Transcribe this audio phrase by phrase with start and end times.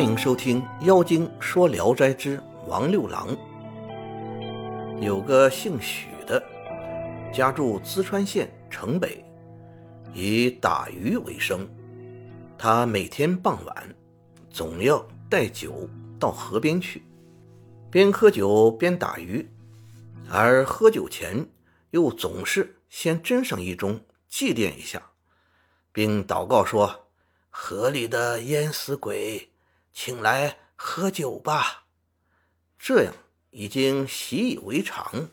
[0.00, 3.36] 欢迎收听《妖精说聊斋之王六郎》。
[4.98, 6.42] 有个姓许的，
[7.30, 9.22] 家住淄川县城北，
[10.14, 11.68] 以打鱼为生。
[12.56, 13.94] 他每天傍晚
[14.48, 15.86] 总要带酒
[16.18, 17.02] 到河边去，
[17.90, 19.46] 边喝酒边打鱼，
[20.30, 21.46] 而喝酒前
[21.90, 25.10] 又总是先斟上一盅祭奠一下，
[25.92, 27.10] 并祷告说
[27.50, 29.48] ：“河里的淹死鬼。”
[29.92, 31.84] 请来喝酒吧，
[32.78, 33.14] 这样
[33.50, 35.30] 已经习以为常。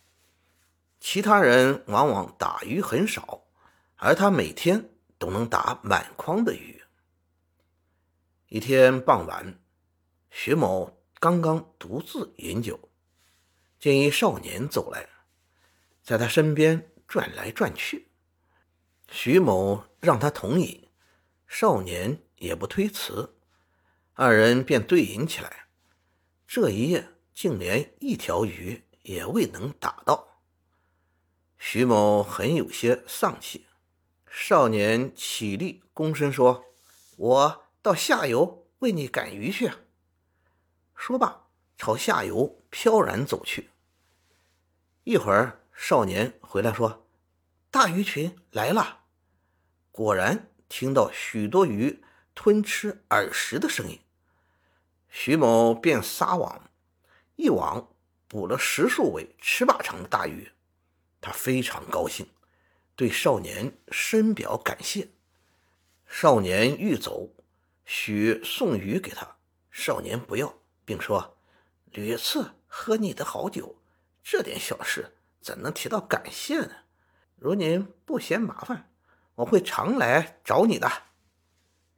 [0.99, 3.45] 其他人往往打鱼很少，
[3.95, 6.81] 而他每天都能打满筐的鱼。
[8.47, 9.59] 一天傍晚，
[10.31, 12.89] 徐某刚刚独自饮酒，
[13.79, 15.07] 见一少年走来，
[16.03, 18.09] 在他身边转来转去。
[19.09, 20.89] 徐某让他同饮，
[21.47, 23.36] 少年也不推辞。
[24.19, 25.67] 二人便对饮起来，
[26.47, 30.41] 这一夜竟连一条鱼也未能打到。
[31.59, 33.67] 徐某很有些丧气。
[34.27, 36.65] 少年起立，躬身说
[37.15, 39.71] ：“我到下游为你赶鱼去。”
[40.97, 43.69] 说罢，朝下游飘然走去。
[45.03, 47.05] 一会儿，少年回来说
[47.69, 49.01] ：“大鱼群来了。”
[49.93, 53.99] 果然听到许多鱼吞吃饵食的声音。
[55.09, 56.69] 徐某便撒网，
[57.35, 57.95] 一网
[58.27, 60.51] 捕了十数尾尺把长的大鱼，
[61.19, 62.27] 他非常高兴，
[62.95, 65.09] 对少年深表感谢。
[66.05, 67.33] 少年欲走，
[67.83, 69.37] 许送鱼给他，
[69.71, 70.53] 少年不要，
[70.85, 71.37] 并说
[71.91, 73.81] ：“屡次喝你的好酒，
[74.23, 76.71] 这点小事怎能提到感谢呢？
[77.35, 78.91] 如您不嫌麻烦，
[79.35, 80.89] 我会常来找你的。”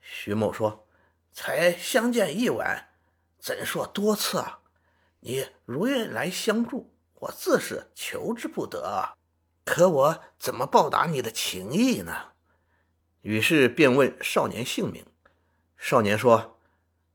[0.02, 0.88] 徐某说
[1.32, 2.88] ：“才相见一晚。”
[3.40, 4.60] 怎说多次啊？
[5.22, 9.18] 你如愿来相助，我自是求之不得。
[9.66, 12.34] 可我怎么报答你的情谊呢？
[13.22, 15.06] 于是便问少年姓名。
[15.78, 16.60] 少年说：“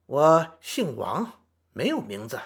[0.07, 2.41] 我姓王，没有名字。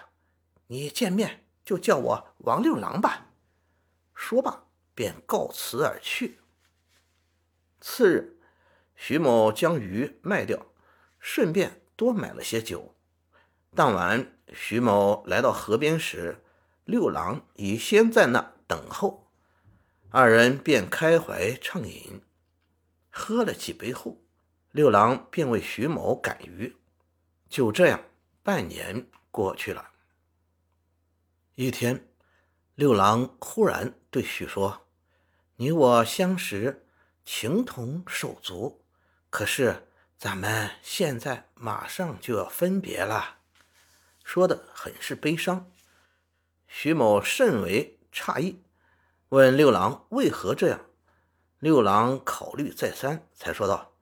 [0.69, 3.27] 你见面就叫我王六郎吧。”
[4.15, 6.41] 说罢便告辞而去。
[7.81, 8.38] 次日，
[8.97, 10.67] 徐某将鱼卖掉，
[11.21, 12.94] 顺便多买了些酒。
[13.75, 16.43] 当晚，徐某来到河边时，
[16.84, 19.31] 六郎已先在那等候。
[20.11, 22.23] 二人便开怀畅饮，
[23.11, 24.23] 喝了几杯后，
[24.73, 26.77] 六郎便为徐某赶鱼。
[27.49, 28.01] 就这样，
[28.43, 29.91] 半年过去了。
[31.55, 32.09] 一天，
[32.75, 34.87] 六郎忽然对许说
[35.56, 36.87] ：“你我相识，
[37.25, 38.83] 情同手足，
[39.29, 43.38] 可是咱们现在马上就要分别了。”
[44.28, 45.72] 说的很是悲伤，
[46.66, 48.61] 徐某甚为诧异，
[49.31, 50.84] 问六郎为何这样。
[51.61, 53.94] 六郎考虑再三，才说道：“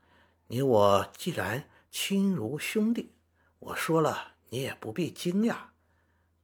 [0.49, 3.15] 你我既然亲如兄弟，
[3.61, 5.57] 我说了你也不必惊讶。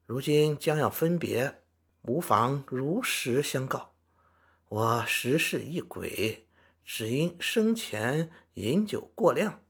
[0.06, 1.62] 如今将要分别，
[2.02, 3.96] 无妨如实相告。
[4.68, 6.46] 我实是一鬼，
[6.84, 9.60] 只因生前饮酒过量，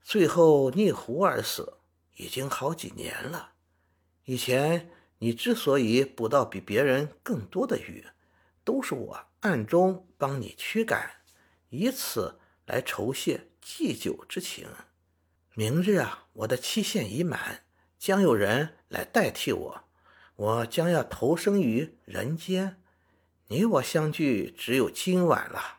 [0.00, 1.80] 最后溺湖而死，
[2.16, 3.52] 已经好几年了。”
[4.28, 4.90] 以前
[5.20, 8.06] 你之所以捕到比别人更多的鱼，
[8.62, 11.22] 都是我暗中帮你驱赶，
[11.70, 14.68] 以此来酬谢祭酒之情。
[15.54, 17.64] 明日啊，我的期限已满，
[17.98, 19.84] 将有人来代替我，
[20.36, 22.82] 我将要投生于人间。
[23.46, 25.78] 你我相聚只有今晚了，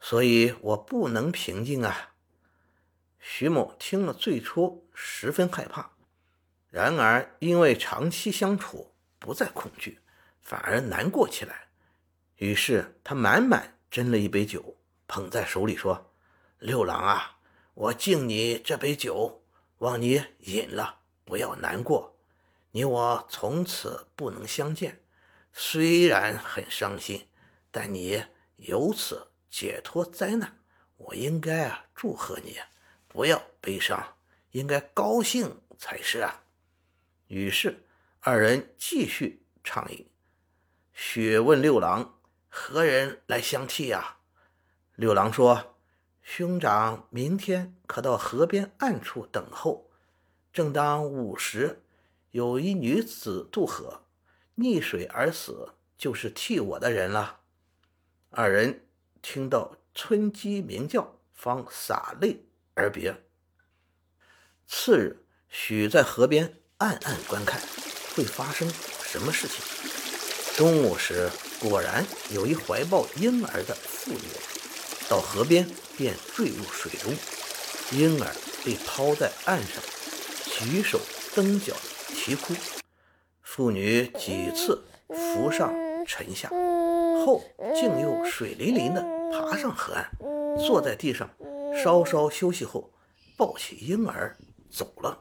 [0.00, 2.14] 所以我不能平静啊。
[3.20, 5.97] 徐某听了，最初十分害怕。
[6.70, 10.00] 然而，因为长期相处，不再恐惧，
[10.42, 11.68] 反而难过起来。
[12.36, 16.12] 于是，他满满斟了一杯酒，捧在手里说
[16.60, 17.38] ：“六郎啊，
[17.72, 19.42] 我敬你这杯酒，
[19.78, 22.18] 望你饮了不要难过。
[22.72, 25.00] 你我从此不能相见，
[25.52, 27.28] 虽然很伤心，
[27.70, 28.22] 但你
[28.56, 30.58] 由此解脱灾难，
[30.96, 32.58] 我应该啊祝贺你，
[33.08, 34.16] 不要悲伤，
[34.50, 36.44] 应该高兴才是啊。”
[37.28, 37.84] 于是
[38.20, 40.06] 二人继续畅饮。
[40.92, 44.18] 许问六郎：“何人来相替呀？”
[44.96, 45.76] 六郎说
[46.22, 49.90] ：“兄长明天可到河边暗处等候。
[50.52, 51.82] 正当午时，
[52.30, 54.02] 有一女子渡河，
[54.56, 57.40] 溺水而死，就是替我的人了。”
[58.30, 58.86] 二人
[59.22, 63.22] 听到村鸡鸣叫，方洒泪而别。
[64.66, 65.24] 次日。
[65.50, 67.60] 许在河边暗暗观看，
[68.14, 68.70] 会发生
[69.02, 69.64] 什么事情。
[70.56, 71.28] 中午时，
[71.58, 74.20] 果然有一怀抱婴儿的妇女
[75.08, 77.12] 到河边，便坠入水中，
[77.90, 78.32] 婴儿
[78.64, 79.82] 被抛在岸上，
[80.44, 81.00] 举手
[81.34, 81.74] 蹬脚
[82.10, 82.54] 啼哭。
[83.42, 85.74] 妇女几次浮上
[86.06, 86.48] 沉下，
[87.26, 87.42] 后
[87.74, 90.08] 竟又水淋淋的爬上河岸，
[90.64, 91.28] 坐在地上
[91.82, 92.92] 稍稍休息后，
[93.36, 94.36] 抱起婴儿
[94.70, 95.20] 走了。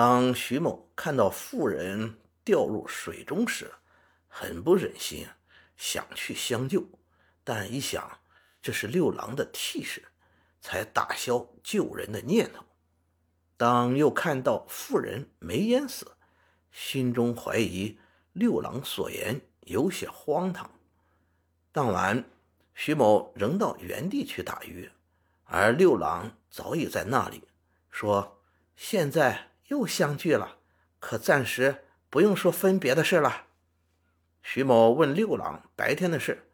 [0.00, 3.70] 当徐某看到妇人掉入水中时，
[4.28, 5.28] 很不忍心，
[5.76, 6.82] 想去相救，
[7.44, 8.18] 但一想
[8.62, 10.02] 这是六郎的替身，
[10.62, 12.64] 才打消救人的念头。
[13.58, 16.10] 当又看到妇人没淹死，
[16.72, 17.98] 心中怀疑
[18.32, 20.70] 六郎所言有些荒唐。
[21.72, 22.24] 当晚，
[22.72, 24.90] 徐某仍到原地去打鱼，
[25.44, 27.42] 而六郎早已在那里，
[27.90, 28.40] 说
[28.74, 30.58] ：“现在又相聚了，
[31.00, 33.46] 可暂时不用说分别的事了。”
[34.42, 36.44] 徐某问六郎白天的事，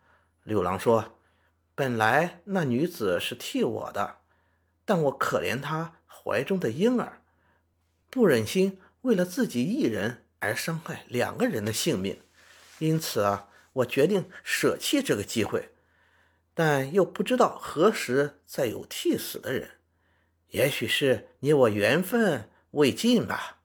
[0.42, 1.18] 六郎说
[1.74, 4.18] ：“本来那女子是替我的，
[4.84, 7.22] 但我可怜她怀中的婴儿，
[8.10, 12.20] 不忍心为了自己一人而伤害两个人的性命，
[12.80, 15.72] 因此啊，我决定舍弃这个机会。
[16.52, 19.78] 但又不知道何时再有替死的人，
[20.48, 23.58] 也许是你我缘分未尽吧。”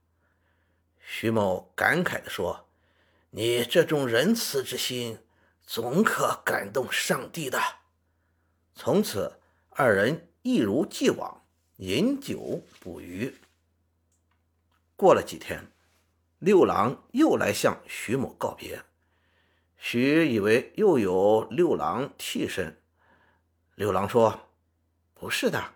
[1.00, 2.68] 徐某感慨地说。
[3.34, 5.18] 你这种仁慈之心，
[5.66, 7.58] 总可感动上帝的。
[8.76, 11.42] 从此，二人一如既往
[11.78, 13.34] 饮酒捕鱼。
[14.98, 15.72] 过了几天，
[16.40, 18.84] 六郎又来向徐某告别。
[19.78, 22.82] 徐以为又有六郎替身，
[23.76, 24.50] 六郎说
[25.16, 25.76] ：“不是的，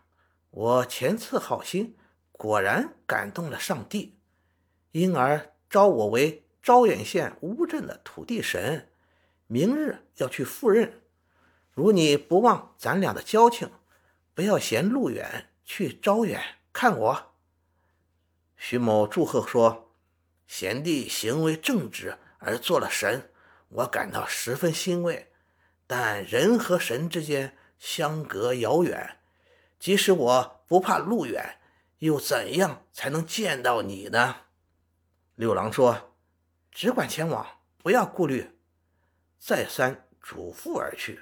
[0.50, 1.96] 我前次好心，
[2.38, 4.18] 果然感动了上帝，
[4.92, 8.90] 因而招我为。”招远县乌镇的土地神，
[9.46, 11.04] 明日要去赴任。
[11.70, 13.70] 如你不忘咱俩的交情，
[14.34, 16.42] 不要嫌路远，去招远
[16.74, 17.36] 看我。
[18.58, 19.92] 徐某祝贺说
[20.48, 23.30] ：“贤弟行为正直而做了神，
[23.70, 25.32] 我感到十分欣慰。
[25.86, 29.20] 但人和神之间相隔遥远，
[29.78, 31.60] 即使我不怕路远，
[32.06, 34.38] 又怎样才能见到你呢？”
[35.36, 36.12] 六郎说。
[36.78, 38.60] 只管前往，不要顾虑。
[39.40, 41.22] 再三嘱咐而去。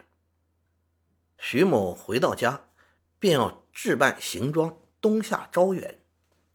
[1.37, 2.69] 徐某回到家，
[3.19, 5.99] 便要置办行装，东下招远。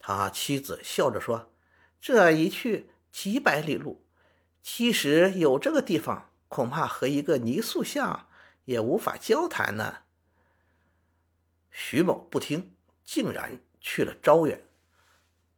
[0.01, 1.53] 他妻子笑着说
[2.03, 4.05] ：“这一去几百里路，
[4.63, 8.29] 即使有这个地方，恐怕和一个泥塑像
[8.65, 9.99] 也无法交谈呢。”
[11.71, 12.75] 徐某不听，
[13.05, 14.63] 竟然去了招远。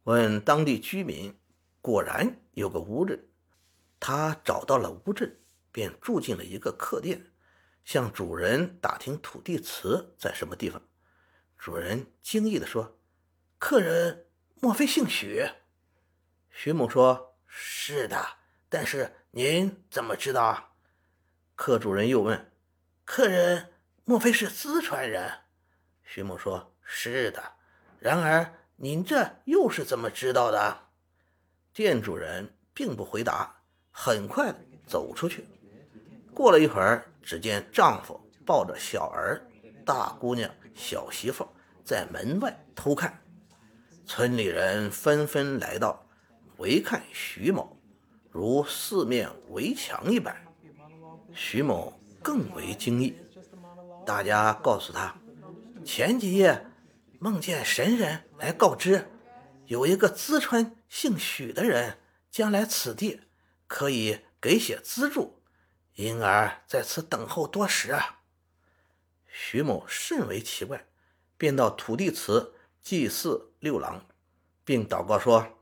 [0.03, 1.37] 问当地居民，
[1.81, 3.27] 果然有个乌镇。
[3.99, 5.37] 他找到了乌镇，
[5.69, 7.33] 便住进了一个客店，
[7.83, 10.81] 向主人打听土地祠在什么地方。
[11.57, 12.97] 主人惊异地说
[13.59, 14.27] ：“客人
[14.61, 15.45] 莫非姓许？”
[16.49, 18.37] 徐某说：“是的，
[18.69, 20.77] 但是您怎么知道？”
[21.53, 22.53] 客主人又问
[23.03, 23.73] ：“客人
[24.05, 25.41] 莫非是淄川人？”
[26.01, 27.55] 徐某说：“是的。”
[28.01, 30.75] 然而您这又是怎么知道的？
[31.71, 33.55] 店主人并不回答。
[33.91, 34.51] 很快
[34.87, 35.45] 走出去，
[36.33, 39.39] 过了一会儿，只见丈夫抱着小儿、
[39.85, 41.47] 大姑娘、小媳妇
[41.83, 43.21] 在门外偷看。
[44.05, 46.03] 村里人纷纷来到，
[46.57, 47.77] 围看徐某，
[48.31, 50.35] 如四面围墙一般。
[51.33, 51.93] 徐某
[52.23, 53.13] 更为惊异，
[54.05, 55.13] 大家告诉他，
[55.83, 56.65] 前几夜
[57.23, 59.07] 梦见神人来告知，
[59.67, 61.99] 有一个淄川姓许的人
[62.31, 63.21] 将来此地。
[63.67, 65.39] 可以给些资助，
[65.93, 68.21] 因而在此等候多时啊。
[69.27, 70.87] 徐某甚为奇怪，
[71.37, 74.03] 便到土地祠祭祀六郎，
[74.65, 75.59] 并祷告说：“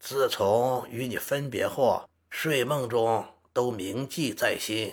[0.00, 4.92] 自从与你分别后，睡梦中都铭记在心，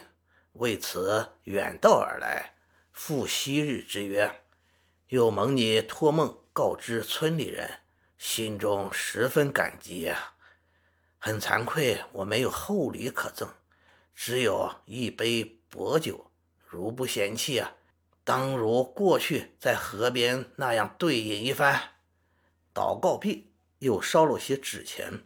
[0.54, 2.54] 为此远道而来，
[2.92, 4.45] 赴昔日之约。
[5.16, 7.80] 又蒙你托梦告知村里人，
[8.18, 10.34] 心中十分感激呀。”
[11.18, 13.48] 很惭愧，我没有厚礼可赠，
[14.14, 16.30] 只有一杯薄酒。
[16.68, 17.78] 如不嫌弃啊，
[18.26, 21.94] 当如过去在河边那样对饮一番。
[22.74, 25.26] 祷告毕，又烧了些纸钱。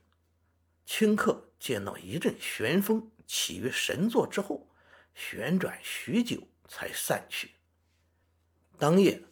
[0.85, 4.69] 顷刻见到一阵旋风起于神座之后，
[5.15, 7.55] 旋转许久才散去。
[8.77, 9.23] 当夜，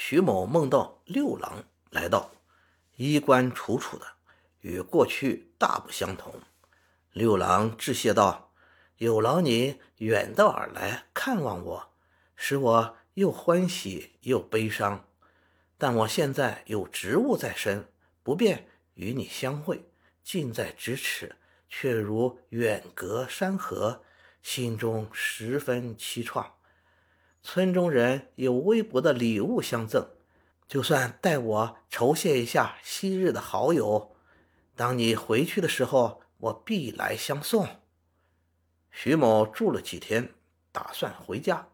[0.00, 2.30] 徐某梦到六郎来到，
[2.94, 4.06] 衣冠楚楚的，
[4.60, 6.40] 与过去大不相同。
[7.12, 8.52] 六郎致谢道
[8.98, 11.90] ：“有劳你远道而来看望我，
[12.36, 15.04] 使我又欢喜又悲伤。
[15.76, 17.88] 但我现在有职务在身，
[18.22, 19.90] 不便与你相会，
[20.22, 21.34] 近在咫尺，
[21.68, 24.04] 却如远隔山河，
[24.42, 26.52] 心中十分凄怆。
[27.50, 30.06] 村中人有微薄的礼物相赠。”
[30.68, 34.14] 就算代我酬谢一下昔日的好友，
[34.76, 37.66] 当你回去的时候，我必来相送。
[38.90, 40.34] 徐某住了几天，
[40.70, 41.68] 打算回家。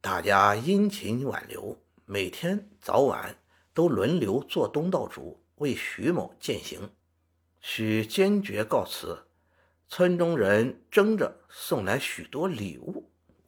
[0.00, 3.36] 大家殷勤挽留，每天早晚
[3.72, 6.90] 都轮流做东道主，为徐某饯行。
[7.60, 9.28] 许坚决告辞，
[9.86, 13.01] 村中人争着送来许多礼物，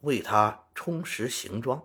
[0.05, 1.83] 为他充实行装。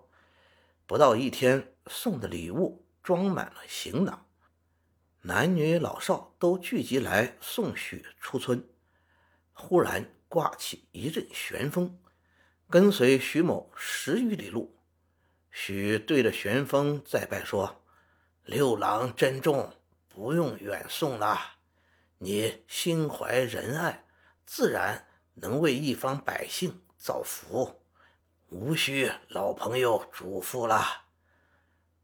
[0.86, 1.74] 不到一天。
[1.86, 4.24] 送的礼物装满了行囊，
[5.22, 8.64] 男女老少都聚集来送许出村。
[9.52, 11.98] 忽然刮起一阵旋风，
[12.68, 14.78] 跟随徐某十余里路。
[15.50, 17.82] 许对着旋风再拜说
[18.44, 19.74] ：“六郎珍重，
[20.08, 21.56] 不用远送了。
[22.18, 24.04] 你心怀仁爱，
[24.46, 27.79] 自然能为一方百姓造福，
[28.50, 31.06] 无需老朋友嘱咐了。”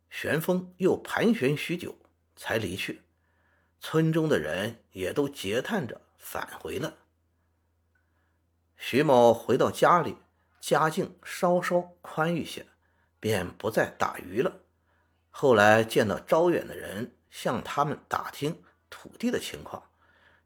[0.09, 1.95] 玄风又盘旋许久，
[2.35, 3.03] 才离去。
[3.81, 6.97] 村中的人也都嗟叹着返回了。
[8.77, 10.17] 徐某回到家里，
[10.61, 12.67] 家境稍稍宽裕些，
[13.21, 14.61] 便不再打鱼了。
[15.31, 19.91] 后来见到招远的人，向他们打听土地的情况，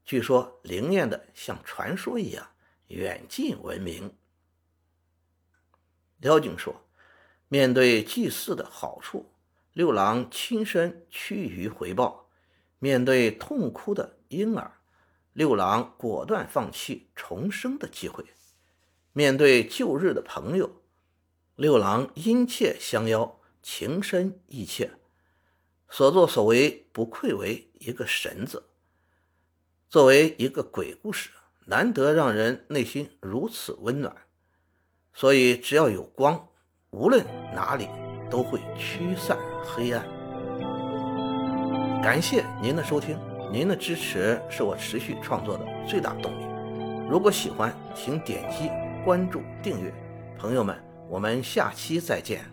[0.03, 2.47] 据说灵验的像传说一样，
[2.87, 4.13] 远近闻名。
[6.21, 6.73] 廖景说
[7.49, 9.27] ：“面对祭祀的好处。”
[9.73, 12.27] 六郎亲身趋于回报，
[12.77, 14.79] 面对痛哭的婴儿，
[15.31, 18.25] 六郎果断放弃重生的机会；
[19.13, 20.69] 面对旧日的朋友，
[21.55, 24.91] 六郎殷切相邀，情深意切，
[25.89, 28.67] 所作所为不愧为一个神子。
[29.87, 31.29] 作为一个鬼故事，
[31.65, 34.13] 难得让人内心如此温暖，
[35.13, 36.47] 所以只要有光，
[36.91, 37.87] 无论哪里。
[38.31, 40.01] 都会驱散黑暗。
[42.01, 43.19] 感谢您的收听，
[43.51, 46.45] 您的支持是我持续创作的最大动力。
[47.09, 48.71] 如果喜欢，请点击
[49.03, 49.93] 关注、订阅。
[50.39, 52.50] 朋友们，我们下期再见。